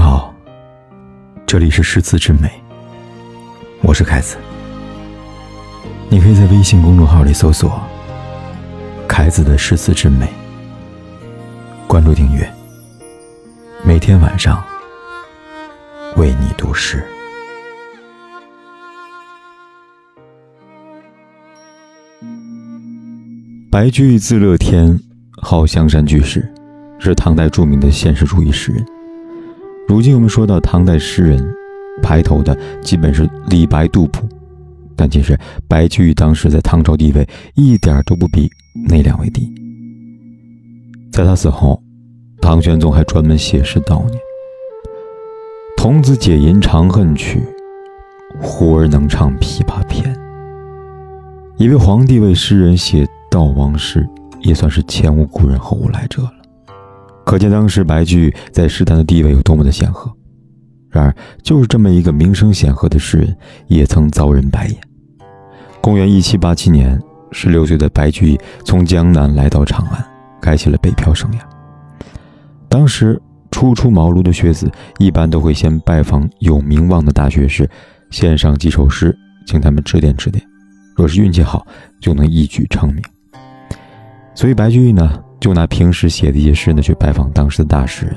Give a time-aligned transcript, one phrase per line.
[0.00, 0.34] 好，
[1.46, 2.50] 这里是诗词之美，
[3.82, 4.38] 我是凯子。
[6.08, 7.78] 你可以在微信公众号里搜索
[9.06, 10.26] “凯子的诗词之美”，
[11.86, 12.50] 关注订阅，
[13.84, 14.64] 每天晚上
[16.16, 17.04] 为你读诗。
[23.70, 24.98] 白居易字乐天，
[25.42, 26.50] 号香山居士，
[26.98, 28.84] 是唐代著名的现实主义诗人。
[29.90, 31.44] 如今我们说到唐代诗人，
[32.00, 34.22] 排头的基本是李白、杜甫，
[34.94, 35.36] 但其实
[35.66, 38.48] 白居易当时在唐朝地位一点都不比
[38.88, 39.52] 那两位低。
[41.10, 41.82] 在他死后，
[42.40, 44.16] 唐玄宗还专门写诗悼念
[45.76, 47.42] ：“童子解吟长恨曲，
[48.40, 50.16] 忽而能唱琵琶篇。”
[51.58, 54.08] 一位皇帝为诗人写悼亡诗，
[54.42, 56.39] 也算是前无古人后无来者了。
[57.30, 60.12] 可见当时白居易在诗坛的地位有多么的显赫。
[60.88, 61.14] 然而，
[61.44, 63.36] 就是这么一个名声显赫的诗人，
[63.68, 64.76] 也曾遭人白眼。
[65.80, 70.04] 公元一七八七年，十六岁的白居易从江南来到长安，
[70.42, 71.38] 开启了北漂生涯。
[72.68, 77.70] 当时初出茅庐的学子，一般都会先拜访有名望的大学士，
[78.10, 80.44] 献上几首诗，请他们指点指点。
[80.96, 81.64] 若是运气好，
[82.00, 83.00] 就能一举成名。
[84.34, 85.22] 所以，白居易呢？
[85.40, 88.16] 就拿平时写的一些诗呢，去拜访当时的大诗人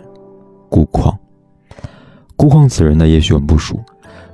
[0.69, 1.17] 顾况。
[2.35, 3.79] 顾况此人呢，也许我们不熟，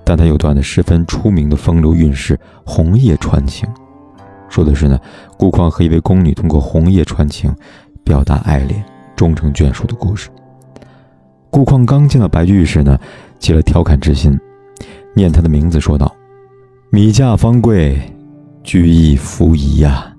[0.04, 3.70] 但他有段的十分出名的风流韵事《红叶传情》，
[4.50, 5.00] 说的是呢，
[5.38, 7.54] 顾况和一位宫女通过红叶传情，
[8.04, 8.84] 表达爱恋，
[9.16, 10.30] 终成眷属的故事。
[11.52, 12.98] 顾况刚见到白居易时呢，
[13.38, 14.36] 起了调侃之心，
[15.14, 16.12] 念他的名字说道
[16.90, 18.02] ：“米价方贵，
[18.64, 20.12] 居易弗宜呀。”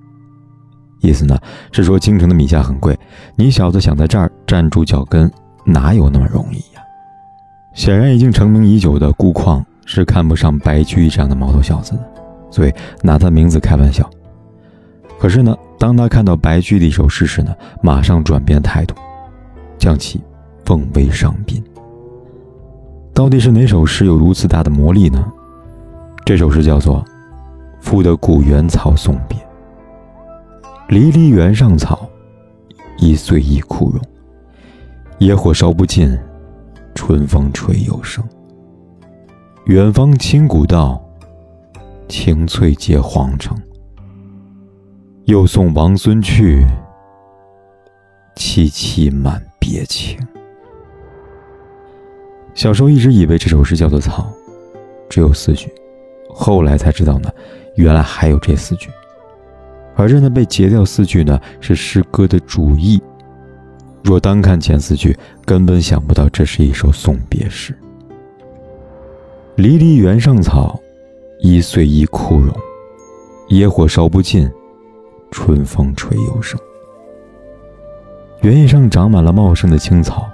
[1.00, 1.38] 意思呢
[1.72, 2.98] 是说京城的米价很贵，
[3.36, 5.30] 你小子想在这儿站住脚跟，
[5.64, 6.82] 哪有那么容易呀？
[7.74, 12.12] 显然已经成名已久的顾况是看不上白居易这样的毛头小子的，
[12.50, 12.72] 所以
[13.02, 14.08] 拿他名字开玩笑。
[15.18, 18.94] 可是呢，当他看到白居易的一首诗时呢，马上转变态度，
[19.78, 20.20] 将其
[20.64, 21.62] 奉为上宾。
[23.14, 25.24] 到底是哪首诗有如此大的魔力呢？
[26.24, 26.98] 这首诗叫做
[27.80, 29.38] 《赋得古原草送别》。
[30.90, 32.10] 离离原上草，
[32.98, 34.00] 一岁一枯荣。
[35.20, 36.18] 野火烧不尽，
[36.96, 38.24] 春风吹又生。
[39.66, 41.00] 远方清古道，
[42.08, 43.56] 青翠接荒城。
[45.26, 46.64] 又送王孙去，
[48.34, 50.18] 萋萋满别情。
[52.52, 54.28] 小时候一直以为这首诗叫做《草》，
[55.08, 55.72] 只有四句，
[56.28, 57.30] 后来才知道呢，
[57.76, 58.90] 原来还有这四句。
[60.00, 62.98] 而这呢被截掉四句呢，是诗歌的主意。
[64.02, 67.76] 若单看前四句，根本想不到这是一首送别诗。
[69.56, 70.80] 离离原上草，
[71.40, 72.50] 一岁一枯荣。
[73.48, 74.50] 野火烧不尽，
[75.30, 76.58] 春风吹又生。
[78.40, 80.26] 原野上长满了茂盛的青草，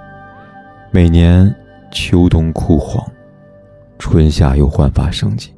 [0.91, 1.53] 每年
[1.91, 3.05] 秋冬枯黄，
[3.99, 5.51] 春夏又焕发生机。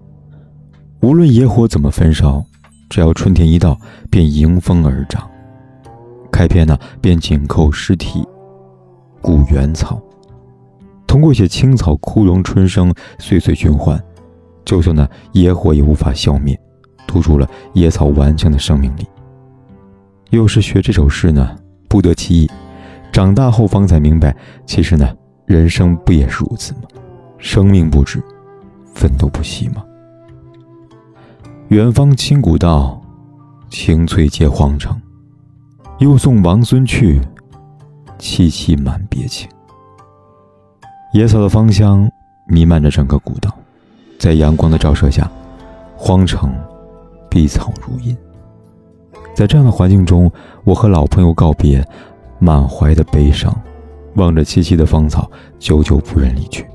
[1.02, 2.44] 无论野火怎么焚烧。
[2.90, 3.80] 只要春天一到，
[4.10, 5.30] 便迎风而长。
[6.32, 8.28] 开篇呢，便紧扣诗体
[9.22, 10.02] “古原草”，
[11.06, 14.02] 通过写青草枯荣春生、岁岁循环，
[14.66, 16.60] 就算呢野火也无法消灭，
[17.08, 19.06] 突出了野草顽强的生命力。
[20.32, 21.56] 幼时学这首诗呢，
[21.88, 22.50] 不得其意。
[23.12, 24.36] 长大后方才明白，
[24.66, 25.12] 其实呢，
[25.46, 26.82] 人生不也是如此吗？
[27.38, 28.24] 生命不止，
[28.94, 29.84] 奋斗不息吗？
[31.70, 33.00] 远方清古道，
[33.70, 35.00] 青翠接荒城。
[36.00, 37.22] 又送王孙去，
[38.18, 39.48] 萋萋满别情。
[41.14, 42.10] 野草的芳香
[42.48, 43.56] 弥漫着整个古道，
[44.18, 45.30] 在阳光的照射下，
[45.96, 46.52] 荒城
[47.30, 48.18] 碧草如茵。
[49.36, 50.32] 在这样的环境中，
[50.64, 51.88] 我和老朋友告别，
[52.40, 53.56] 满怀的悲伤，
[54.16, 55.30] 望着萋萋的芳草，
[55.60, 56.66] 久久不忍离去。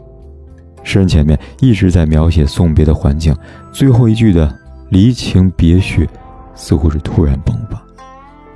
[0.85, 3.37] 诗人前面一直在描写送别的环境，
[3.73, 4.61] 最后一句的。
[4.89, 6.09] 离情别绪，
[6.55, 7.83] 似乎是突然迸发，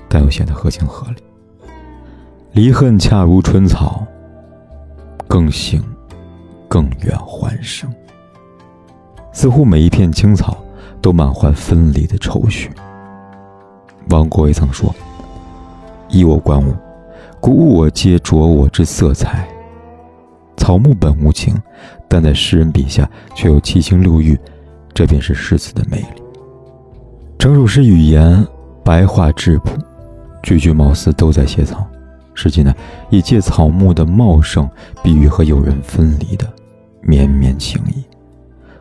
[0.08, 1.22] 但又显得合情合理。
[2.52, 4.06] 离恨恰如春草，
[5.26, 5.82] 更醒，
[6.68, 7.92] 更远还生。
[9.32, 10.56] 似乎每一片青草
[11.00, 12.70] 都满怀分离的愁绪。
[14.10, 14.94] 王国维曾说
[16.08, 16.74] ：“依我观物，
[17.40, 19.48] 故物我皆着我之色彩。
[20.56, 21.54] 草木本无情，
[22.08, 24.38] 但在诗人笔下却有七情六欲，
[24.98, 26.22] 这便是诗词的魅力。”
[27.38, 28.44] 整首诗语言
[28.84, 29.70] 白话质朴，
[30.42, 31.86] 句句貌似都在写草，
[32.34, 32.74] 实际呢，
[33.08, 34.68] 以借草木的茂盛
[35.00, 36.52] 比喻和友人分离的
[37.00, 38.02] 绵绵情谊，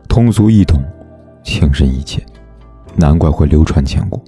[0.08, 0.82] 通俗易懂，
[1.44, 2.20] 情深意切，
[2.96, 4.20] 难怪会流传千古。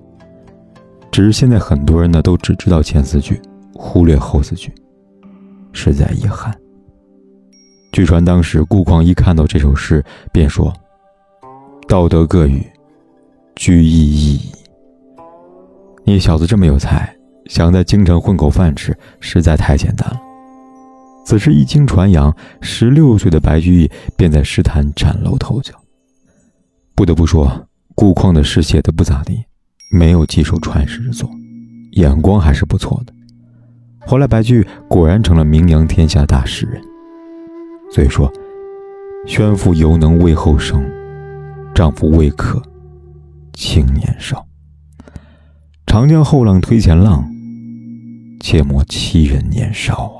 [1.11, 3.43] 只是现在很多人呢，都只知道前四句，
[3.75, 4.73] 忽略后四句，
[5.73, 6.57] 实在遗憾。
[7.91, 10.73] 据传当时顾况一看到这首诗，便说
[11.91, 12.65] ：“道德各语，
[13.57, 14.53] 居易易矣。
[16.05, 17.13] 你小子这么有才。”
[17.51, 20.21] 想在京城混口饭吃，实在太简单了。
[21.27, 25.75] 此事一经传扬，十六岁的白居易便在诗坛崭露头角。
[26.95, 27.67] 不得不说，
[27.97, 29.43] 顾况的诗写的不咋地，
[29.91, 31.29] 没有几首传世之作，
[31.95, 33.13] 眼光还是不错的。
[34.07, 36.81] 后来，白居易果然成了名扬天下大诗人。
[37.91, 38.33] 所以说，
[39.27, 40.81] 宣父犹能为后生，
[41.81, 42.63] 丈夫未可
[43.55, 44.47] 轻年少。
[45.87, 47.25] 长江后浪推前浪。
[48.39, 50.13] 切莫欺人年少